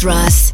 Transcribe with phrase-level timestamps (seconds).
[0.00, 0.49] DJ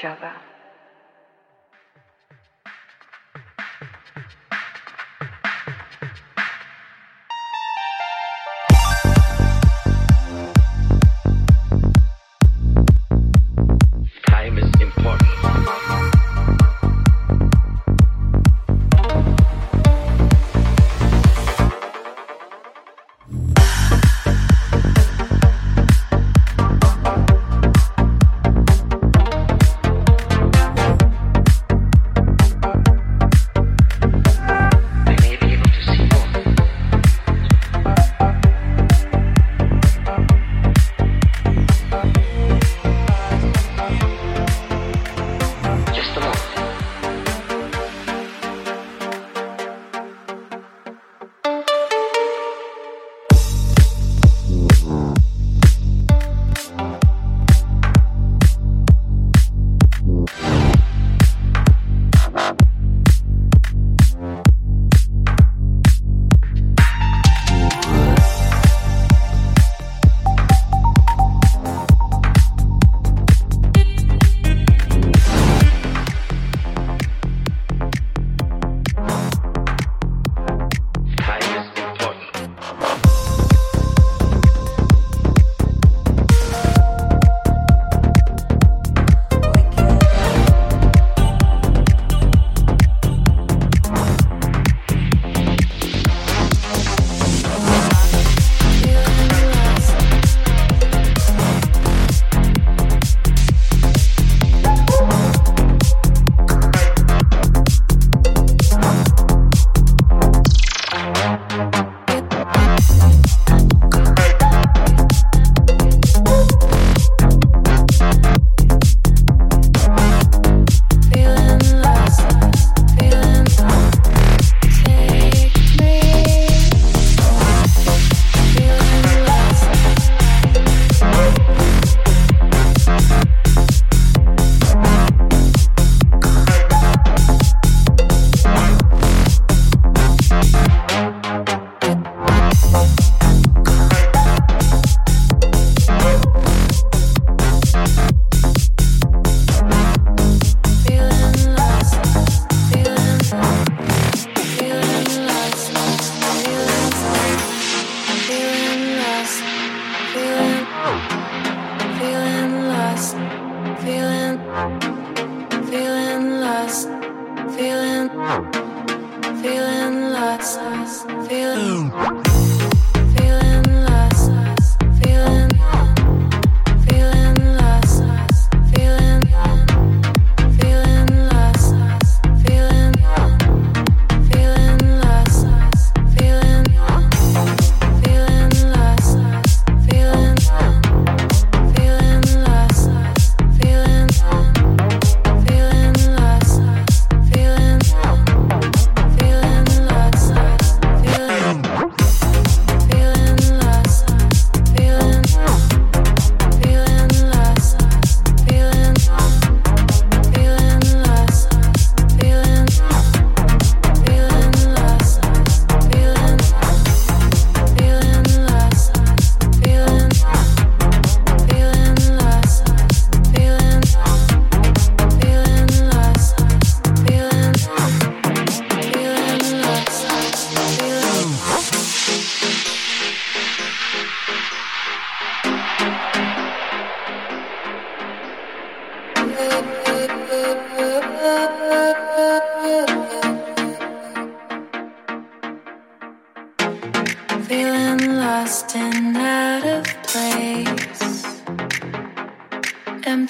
[0.00, 0.39] each other.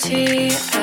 [0.02, 0.79] Empty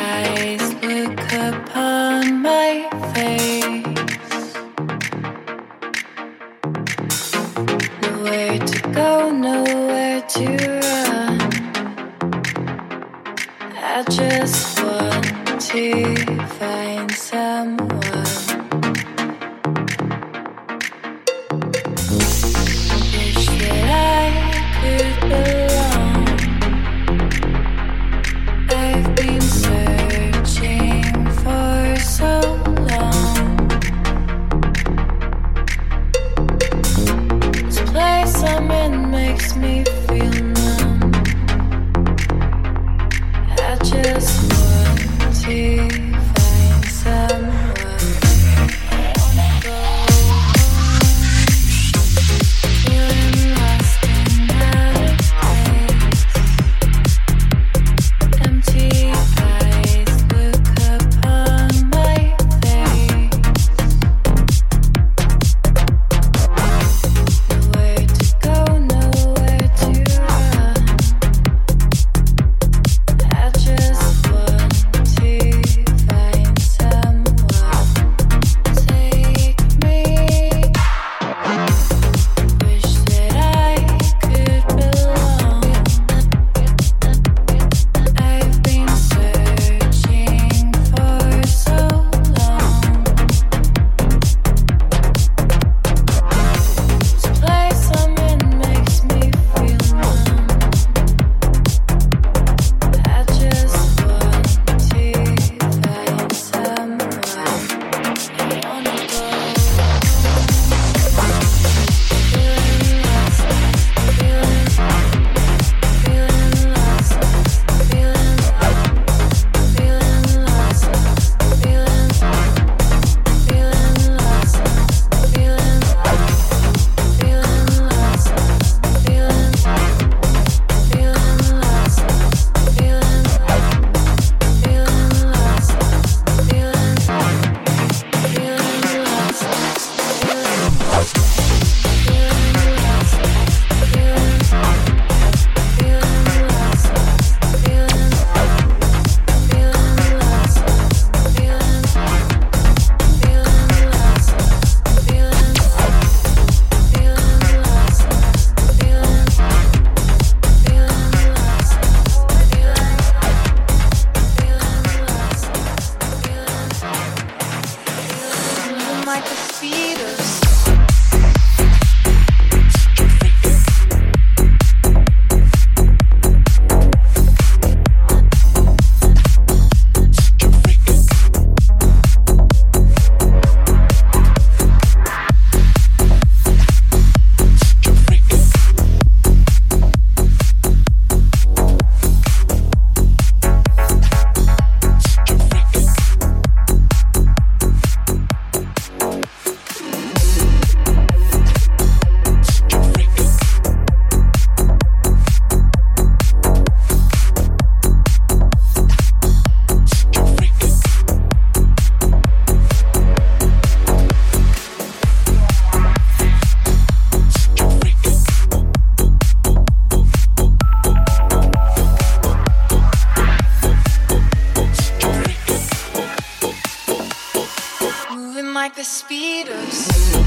[228.45, 230.26] like a speedos.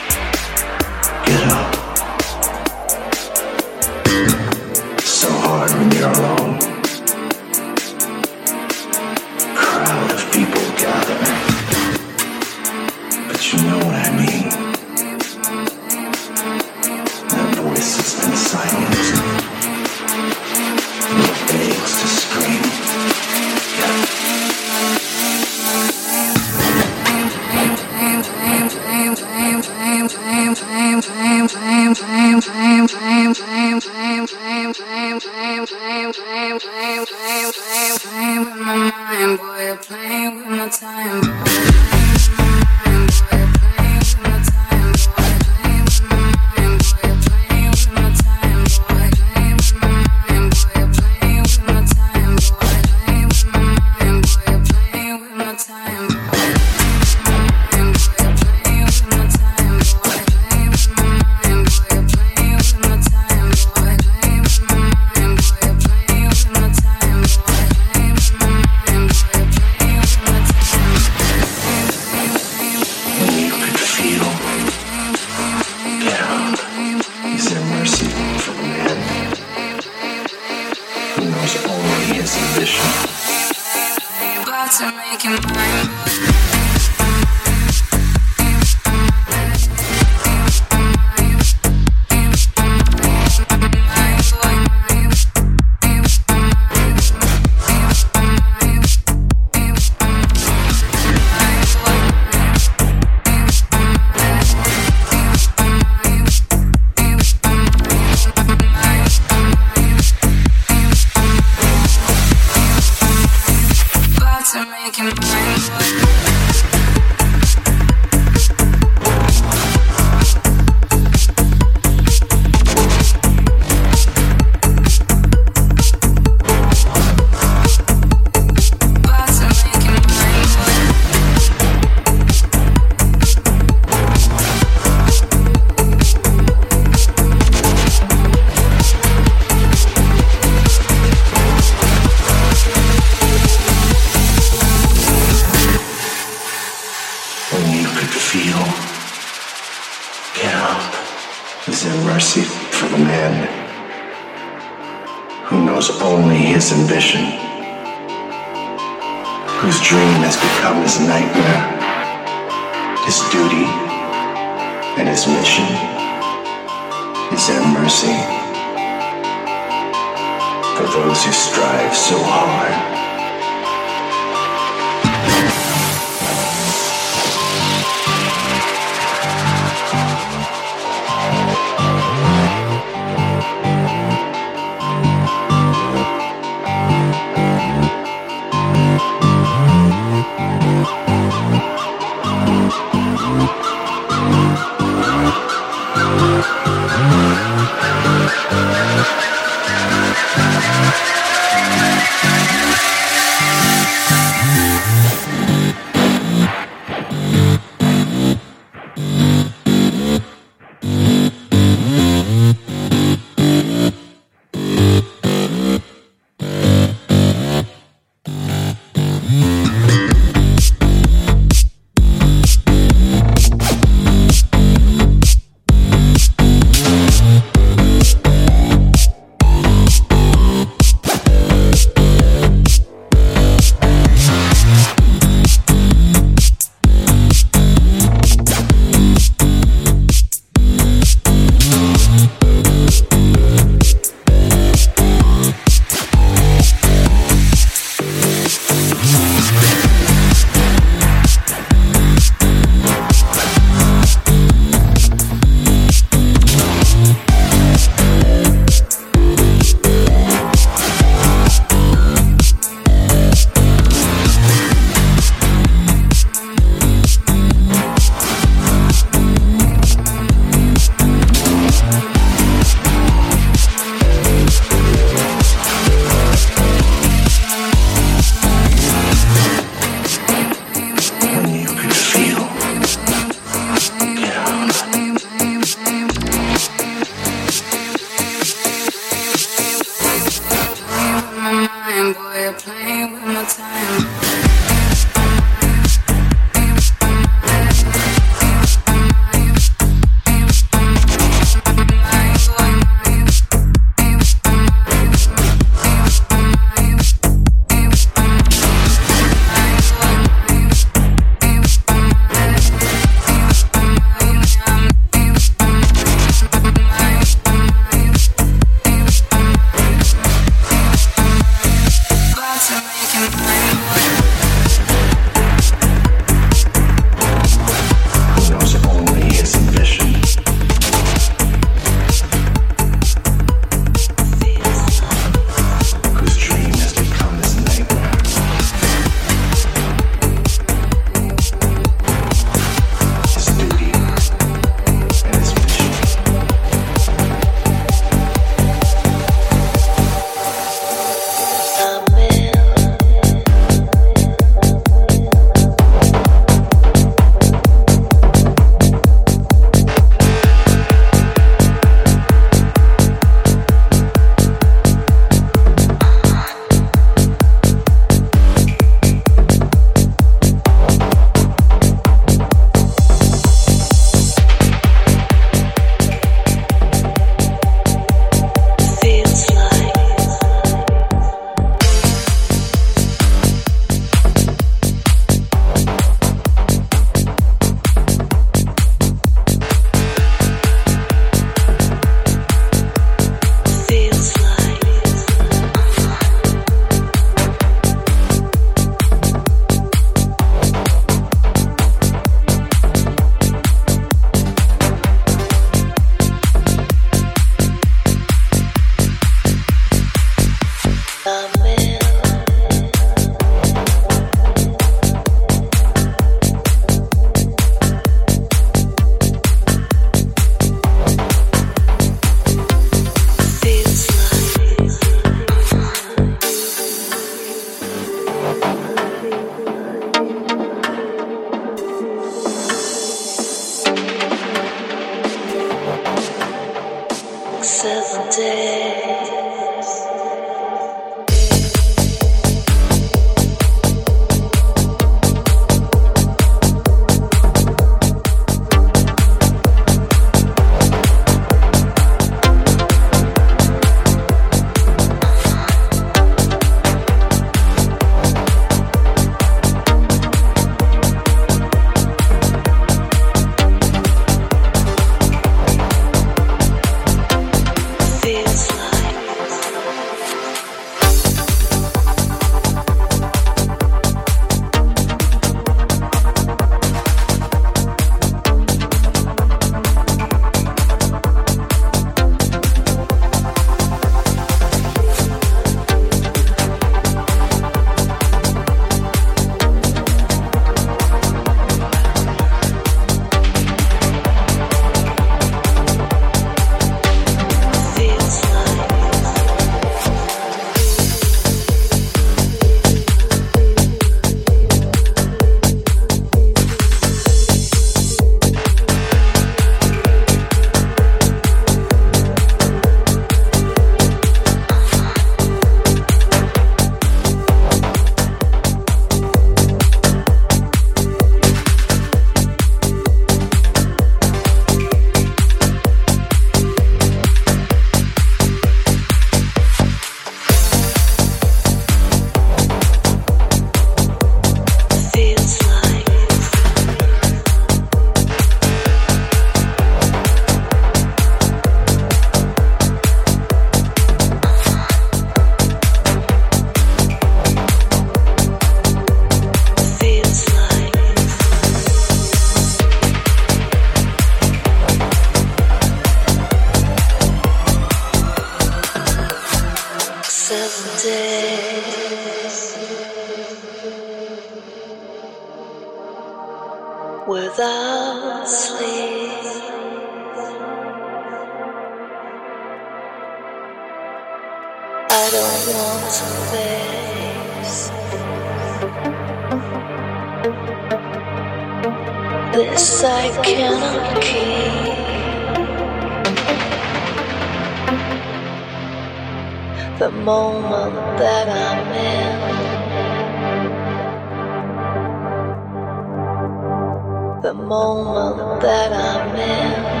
[597.41, 600.00] the moment that I'm in.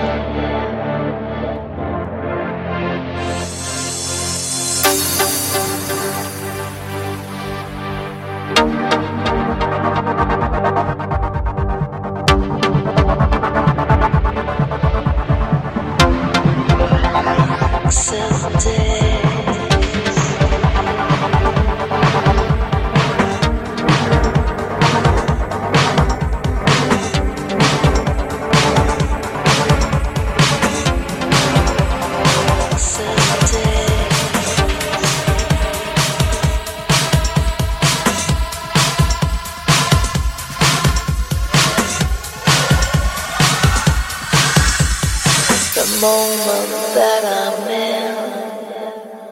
[17.91, 19.10] myself day.